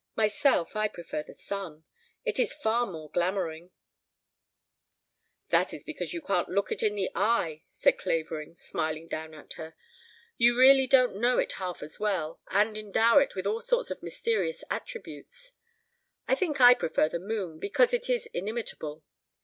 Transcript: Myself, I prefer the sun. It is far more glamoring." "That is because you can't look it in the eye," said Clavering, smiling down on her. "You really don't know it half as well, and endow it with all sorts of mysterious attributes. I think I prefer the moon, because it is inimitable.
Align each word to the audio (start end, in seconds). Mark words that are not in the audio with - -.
Myself, 0.15 0.75
I 0.75 0.87
prefer 0.87 1.21
the 1.21 1.31
sun. 1.35 1.83
It 2.25 2.39
is 2.39 2.53
far 2.53 2.87
more 2.87 3.11
glamoring." 3.11 3.69
"That 5.49 5.75
is 5.75 5.83
because 5.83 6.11
you 6.11 6.23
can't 6.23 6.49
look 6.49 6.71
it 6.71 6.81
in 6.81 6.95
the 6.95 7.11
eye," 7.13 7.65
said 7.69 7.99
Clavering, 7.99 8.55
smiling 8.55 9.07
down 9.07 9.35
on 9.35 9.47
her. 9.57 9.75
"You 10.37 10.57
really 10.57 10.87
don't 10.87 11.17
know 11.17 11.37
it 11.37 11.51
half 11.51 11.83
as 11.83 11.99
well, 11.99 12.41
and 12.47 12.75
endow 12.79 13.19
it 13.19 13.35
with 13.35 13.45
all 13.45 13.61
sorts 13.61 13.91
of 13.91 14.01
mysterious 14.01 14.63
attributes. 14.71 15.51
I 16.27 16.33
think 16.33 16.59
I 16.59 16.73
prefer 16.73 17.07
the 17.07 17.19
moon, 17.19 17.59
because 17.59 17.93
it 17.93 18.09
is 18.09 18.25
inimitable. 18.33 19.03